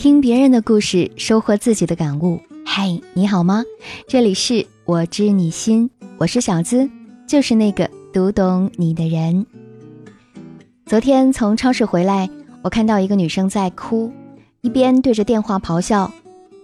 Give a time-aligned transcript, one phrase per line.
[0.00, 2.40] 听别人的故事，收获自己的感悟。
[2.64, 3.62] 嗨，你好吗？
[4.08, 6.88] 这里是我知你心，我是小资，
[7.28, 9.44] 就是那个读懂你的人。
[10.86, 12.30] 昨天从超市回来，
[12.62, 14.10] 我看到一个女生在哭，
[14.62, 16.10] 一边对着电话咆哮：“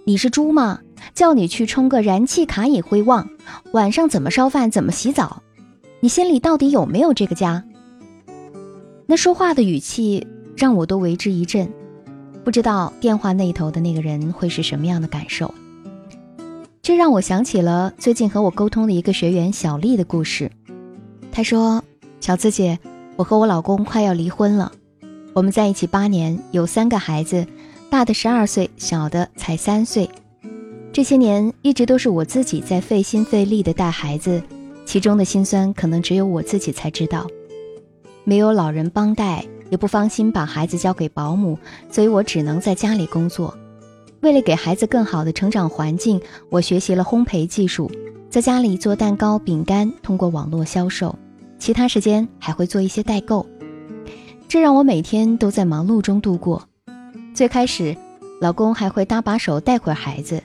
[0.05, 0.81] 你是猪吗？
[1.13, 3.29] 叫你去充个燃气卡也会忘，
[3.73, 5.43] 晚上怎么烧饭，怎么洗澡？
[6.01, 7.63] 你心里到底有没有这个家？”
[9.05, 10.27] 那说话的语气
[10.57, 11.71] 让我都为之一震。
[12.47, 15.53] 不知道电话那头的那个人会是什么样的感受？
[16.81, 20.49] 这让我想起了最近和我沟通的一个学员小丽的故事。
[21.33, 21.83] 她说
[22.23, 22.79] ：“小资姐，
[23.17, 24.71] 我和我老公快要离婚了。
[25.33, 27.45] 我们在一起八年，有三个孩子，
[27.91, 30.09] 大的十二岁，小的才三岁。
[30.93, 34.41] 这些年一直都是我自己在费心费力的带孩子，
[34.85, 37.27] 其中的辛酸可能只有我自己才知道。
[38.23, 41.59] 没有老人帮带。”也不放心把孩子交给保姆，
[41.91, 43.57] 所以我只能在家里工作。
[44.21, 47.91] 为了给孩子更好的成长环境，我学习了烘焙技术，
[48.31, 51.15] 在家里做蛋糕、饼干，通过网络销售。
[51.59, 53.47] 其他时间还会做一些代购，
[54.49, 56.63] 这让我每天都在忙碌中度过。
[57.35, 57.97] 最开始，
[58.41, 60.43] 老公还会搭把手带会孩子，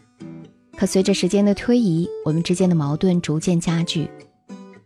[0.78, 4.10] 可随着时间的推移，我们之间的矛盾逐渐加剧。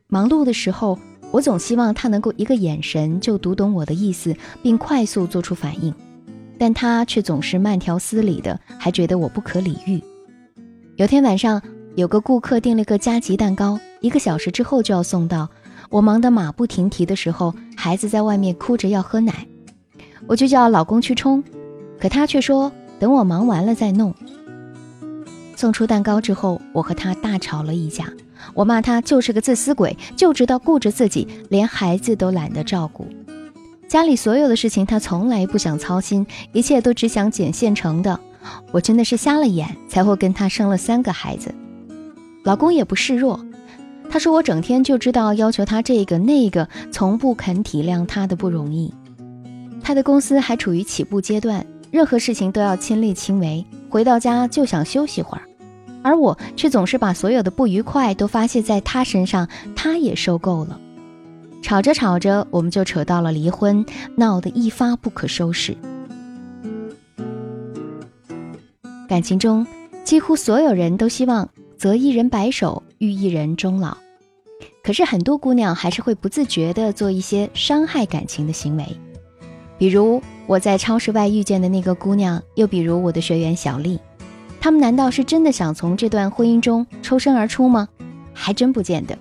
[0.08, 0.98] 忙碌的时候。
[1.36, 4.34] 我总希望他能够一个眼神就读懂我的意思，
[4.64, 5.94] 并快速做出反应，
[6.58, 10.02] 但他却总是慢条斯理的，还觉得我不可理喻。
[10.96, 11.62] 有天晚上，
[11.96, 15.50] 有个顾客订了个加急蛋糕，一个小时之后就要送到。
[15.90, 19.46] 我忙得马不停蹄的时候，孩子在外面哭着要喝奶，
[20.28, 21.44] 我就叫老公去冲，
[22.00, 24.16] 可他却说等我忙完了再弄。
[25.58, 28.10] 送出蛋糕之后，我和他大吵了一架。
[28.54, 33.08] 我骂他就是个自私鬼，就知道顾着自己，连孩子都懒得照顾。
[33.88, 38.20] 家里所有的事情他从来不想操心，一切都只想捡现成的。
[38.72, 41.54] 我真的是瞎了眼，才会跟他生了三个孩子。
[42.44, 43.44] 老公也不示弱，
[44.10, 48.94] 他说我整天就知道要求他这个那个，从不肯体谅他的不容易。
[49.82, 55.44] 他的公司还处于起步阶段，任何事情都要亲力亲为，回到家就想休息会儿。
[56.06, 60.80] 而我却总是把所有的不愉快都发泄在他身上，他也受够了。
[61.64, 63.84] 吵着吵着，我们就扯到了离婚，
[64.16, 65.76] 闹得一发不可收拾。
[69.10, 69.66] 感情中，
[70.04, 73.98] 几乎所有人都希望择一人白首，遇一人终老。
[74.84, 78.86] 可是很多姑娘还是会不自觉地做一些伤害感情的行为，
[79.80, 84.00] 比如我在超市外遇见的那个姑娘，又比如我的学员小丽。
[84.66, 87.88] 他们难道是真的想从这段婚姻中抽身而出吗？
[88.34, 89.16] 还真不见得。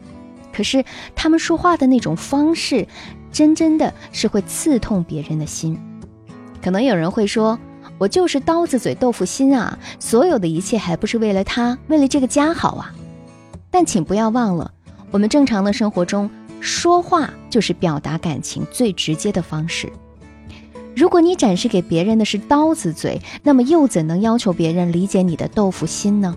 [0.50, 0.82] 可是
[1.15, 2.88] 他们说话的那种方式，
[3.31, 5.78] 真真的是会刺痛别人的心。
[6.62, 7.59] 可能有人会说，
[7.99, 12.94] 我就是刀子嘴豆腐心啊，所有的一切还不是为了他，为了这个家好啊。
[13.71, 14.72] 但请不要忘了，
[15.11, 19.93] 我们正常的生活中，说话就是表达感情最直接的方式。
[20.97, 26.37] 如果你展示给别人的是刀子嘴，那么又怎能要求别人理解你的豆腐心呢？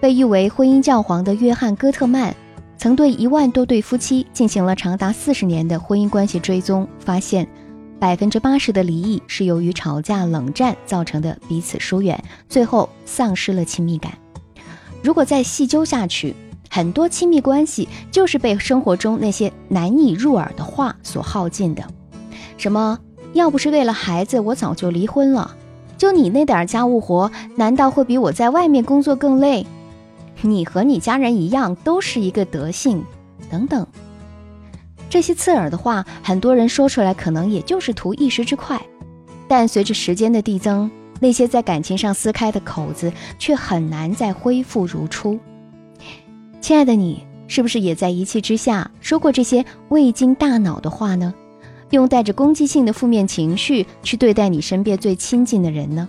[0.00, 2.34] 被誉为婚姻教皇的约翰·戈特曼，
[2.76, 7.46] 曾对一万多对夫妻进行了长达四十年的婚姻关系追踪，发现
[7.98, 14.12] 百分之八十的离异是由于吵架、冷战造成的彼此疏远，最后丧失了亲密感。
[15.02, 16.34] 如果再细究下去，
[16.70, 21.82] 很多亲密关系就是被生活中那些难以入耳的话所耗尽的。
[22.56, 22.98] 什么？
[23.34, 25.54] 要不是为了孩子，我早就离婚了。
[25.96, 29.66] 就你那点家务活，难道会比我在外面工作更累？
[30.42, 33.04] 你和你家人一样，都是一个德性。
[33.50, 33.86] 等等，
[35.10, 38.80] 这些刺耳的话，很多人说出来可能也就是图一时之快，
[39.48, 45.38] 但随着时间的递增，那些在感情上撕开的口子，却很难再恢复如初。
[46.60, 51.32] 亲爱的，你是不是也在一气之下说过这些未经大脑的话呢？
[51.90, 56.08] 用带着攻击性的负面情绪去对待你身边最亲近的人呢？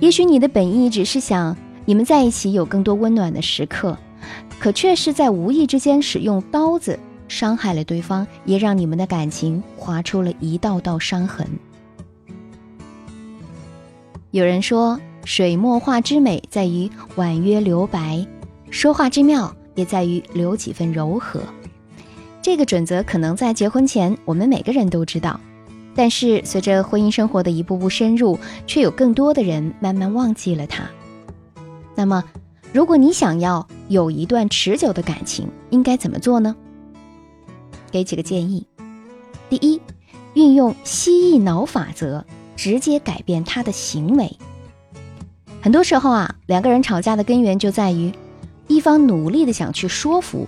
[0.00, 3.96] 也许你的本意只是想你们在一起有更多温暖的时刻，
[4.58, 6.98] 可却是在无意之间使用刀子
[7.28, 11.46] 伤害了对方，也让你们的感情划出了一道道伤痕。
[14.30, 18.26] 有人说，水墨画之美在于婉约留白，
[18.70, 21.40] 说话之妙也在于留几分柔和。
[22.46, 25.40] 这个准则可能在结婚前我们每个人都知道，
[25.96, 28.38] 但是随着婚姻生活的一步步深入，
[28.68, 30.88] 却有更多的人慢慢忘记了它。
[31.96, 32.22] 那么，
[32.72, 36.54] 如果你想要有一段持久的感情，应该怎么做呢？
[37.90, 38.64] 给几个建议：
[39.50, 39.80] 第一，
[40.34, 44.30] 运用蜥蜴脑法则，直接改变他的行为。
[45.60, 48.12] 很多时候啊，两个人吵架的根源就在于，
[48.68, 50.46] 一方努力的想去说服，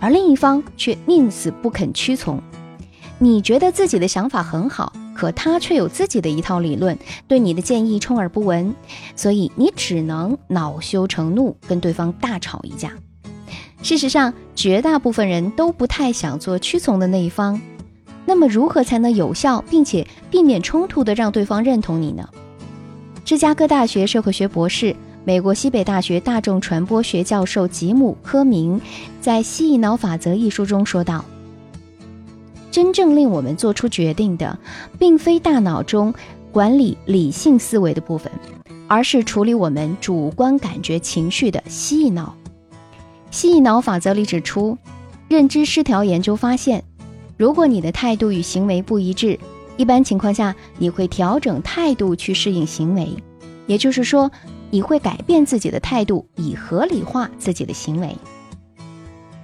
[0.00, 2.40] 而另一方却宁死不肯屈从。
[3.18, 6.96] 你觉得自己的想法很好，可他却有自己的一套理论，
[7.26, 8.74] 对你的建议充耳不闻，
[9.16, 12.92] 所以你只能恼羞成怒，跟对方大吵一架。
[13.82, 17.60] 事实上，绝大部分人都不太想做屈从的那一方。
[18.24, 22.28] 那么，如何才能有效并且避免冲突的让对方认同你呢？
[23.24, 24.94] 芝加哥大学社会学博士、
[25.28, 28.80] 美国西北大学大众传播学教授吉姆·科明
[29.20, 31.22] 在《蜥蜴脑法则》一书中说道。
[32.70, 34.58] 真正令我们做出决定的，
[34.98, 36.14] 并非大脑中
[36.50, 38.32] 管理理性思维的部分，
[38.86, 42.34] 而是处理我们主观感觉情绪的蜥蜴脑。
[43.30, 44.78] 蜥蜴脑法则里指出，
[45.28, 46.82] 认知失调研究发现，
[47.36, 49.38] 如果你的态度与行为不一致，
[49.76, 53.06] 一般情况下你会调整态度去适应行为，
[53.66, 54.30] 也就是说，
[54.70, 58.16] 你会改变自己的态度以合理化自己的行为。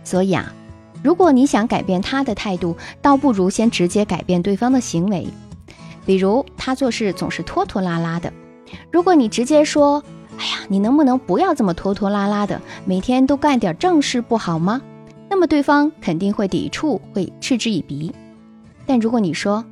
[0.03, 0.53] 所以啊。
[1.03, 5.29] 如果你想改变他的态度，倒不如先直接改变对方的行为。
[6.07, 8.33] 比如他做事总是拖拖拉拉的，
[8.91, 10.03] 如果你直接说
[10.41, 14.81] ：“哎呀，你能不能不要这么拖拖拉拉的，每天都干点正事不好吗？”
[15.29, 18.11] 那么对方肯定会抵触，会嗤之以鼻。
[18.87, 19.63] 但如果你说：“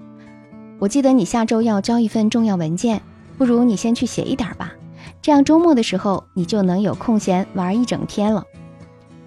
[0.79, 3.01] 我记得你下周要交一份重要文件，
[3.39, 4.75] 不如你先去写一点吧，
[5.23, 8.45] 这样周末的时候你就能有空闲玩一整天了。”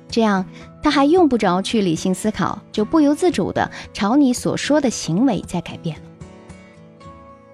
[0.07, 0.45] 这样，
[0.83, 6.03] 他还用不着去理性思考，就不由自主的朝你所说的行为在改变了。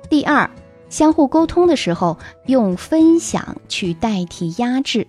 [0.10, 0.50] 第二，
[0.90, 2.18] 相互沟通的时候，
[2.48, 5.08] 用分享去代替压制。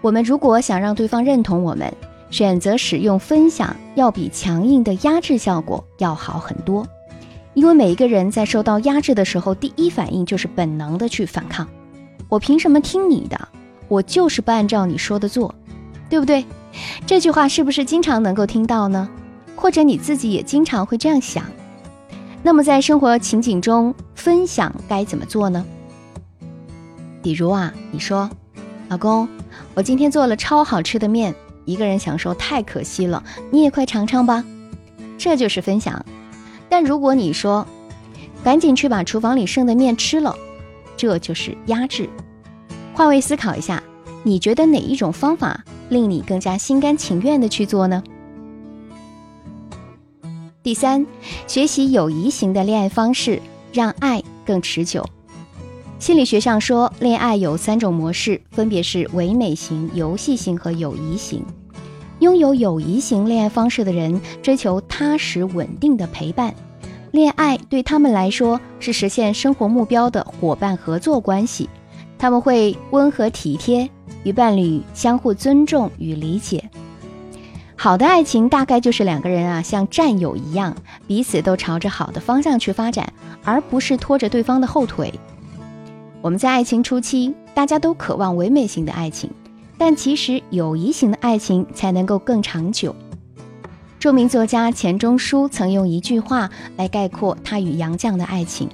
[0.00, 1.92] 我们如果想让对方认同我们，
[2.30, 6.86] 选择使用分享，要比强硬的压制效果要好很多。
[7.52, 11.68] 因为每一个人在受到压制的时候，第一反应就是本能的去反抗。
[12.28, 13.48] 我凭什么听你的？
[13.88, 15.54] 我就是不按照你说的做。
[16.10, 16.42] 对不对？
[17.06, 19.06] 这句话是不是经常能够听到呢？
[19.54, 21.44] 或者你自己也经常会这样想？
[22.42, 25.62] 那么在生活情景中，分享该怎么做呢？
[27.22, 28.30] 比如啊，你说
[28.88, 29.28] ：“老公，
[29.74, 31.34] 我今天做了超好吃的面，
[31.66, 34.42] 一个人享受太可惜了，你也快尝尝吧。”
[35.18, 36.02] 这就是分享。
[36.70, 37.66] 但如果你说
[38.42, 40.34] ：“赶紧去把厨房里剩的面吃了”，
[40.98, 42.10] 这就是压制。
[42.92, 43.82] 换位思考一下，
[44.24, 45.64] 你觉得哪一种方法？
[45.88, 48.02] 令你更加心甘情愿的去做呢？
[50.62, 51.06] 第三，
[51.46, 53.40] 学习友谊型的恋爱方式，
[53.72, 55.02] 让爱更持久。
[55.98, 61.42] 心理学上说，恋爱有三种模式，分别是唯美型、游戏型和友谊型。
[62.18, 66.54] 拥有友谊型恋爱方式的人，追求踏实稳定的陪伴，
[67.10, 71.68] 恋爱对他们来说是实现生活目标的伙伴合作关系。
[72.18, 73.88] 他们会温和体贴。
[74.24, 76.68] 与伴侣相互尊重与理解，
[77.76, 80.76] 好的爱情大概就是两个人啊，像战友一样，
[81.06, 83.10] 彼此都朝着好的方向去发展，
[83.44, 85.14] 而不是拖着对方的后腿。
[86.20, 89.30] 我们在爱情初期，大家都渴望唯美型的爱情，
[89.78, 92.94] 但其实友谊型的爱情才能够更长久。
[93.98, 98.68] 著名作家钱钟书曾用一句话来概括他与杨绛的爱情：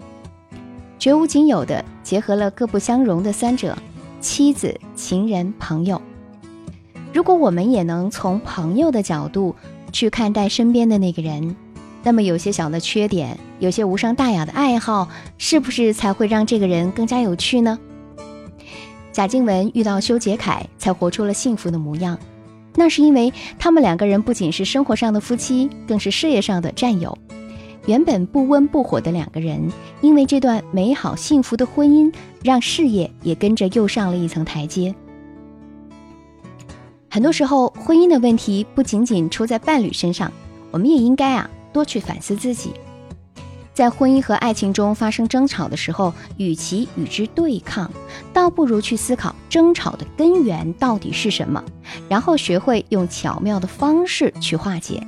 [0.98, 3.76] 绝无仅有的，结合了各不相容的三者。
[4.20, 6.00] 妻子、情人、朋友，
[7.12, 9.54] 如果我们也能从朋友的角度
[9.92, 11.54] 去看待身边的那个人，
[12.02, 17.78] 那么有些小的缺点，有些无伤大雅的爱好，是不是才会让这个人更加有趣呢？
[19.12, 22.18] 贾静雯遇到修杰楷，才活出了幸福的模样。
[22.74, 27.16] 那是因为他们两个人不仅是生活上的夫妻，更是事业上的战友。
[27.86, 32.12] 原本不温不火的两个人，因为这段美好幸福的婚姻，
[32.42, 34.94] 让事业也跟着又上了一层台阶。
[37.10, 40.32] 很多时候，婚姻的问题不仅仅出在伴侣身上，
[40.70, 42.72] 我们也应该啊多去反思自己。
[43.74, 47.90] 在婚姻和爱情中发生争吵的时候，与其与之对抗，
[48.32, 51.62] 倒不如去思考争吵的根源到底是什么，
[52.08, 55.06] 然后学会用巧妙的方式去化解。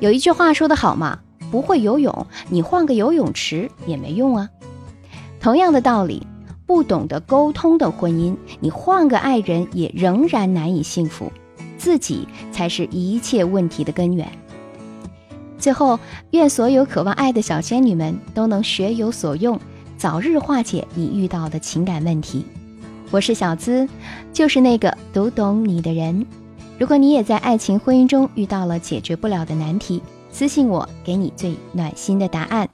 [0.00, 1.20] 有一句话说得好嘛。
[1.50, 4.48] 不会游泳，你换个游泳池也没用啊。
[5.38, 6.26] 同样的道理，
[6.66, 11.30] 不懂得沟通的婚姻，你换个爱人也仍然难以幸福。
[11.78, 14.26] 自己才是一切问题的根源。
[15.64, 15.98] 最后，
[16.32, 19.58] 愿所有渴望爱的小仙女们都能学有所用，
[19.96, 22.44] 早日化解你遇到的情感问题。
[23.10, 23.88] 我是小资，
[24.30, 26.26] 就是那个读懂你的人。
[26.78, 32.68] 如果你也在爱情婚姻中遇到了解决不了的难题，私信我，给你最暖心的答案。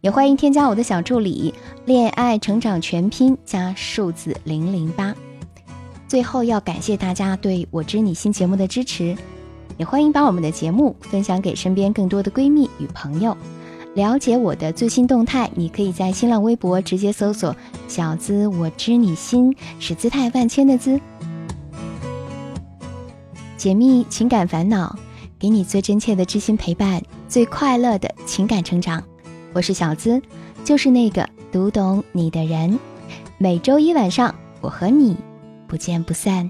[0.00, 1.54] 也欢迎添加我的小助理
[1.86, 5.14] “恋爱成长全拼”加数字零零八。
[6.08, 9.16] 最后要感谢大家对我知你心节目的支持，
[9.82, 13.36] 也欢迎把我们的节目分享给身边更多的闺蜜与朋友。
[13.96, 17.56] 了解我的最新动态，你可以在新浪微博直接搜索
[17.88, 21.00] “小资我知你心”，是姿态万千的“资”。
[23.58, 24.96] 解密情感烦恼，
[25.36, 29.02] 给你最真切的知心陪伴，最快乐的情感成长。
[29.52, 30.22] 我是小资，
[30.64, 32.78] 就是那个读懂你的人。
[33.36, 35.16] 每周一晚上，我和你
[35.66, 36.48] 不见不散。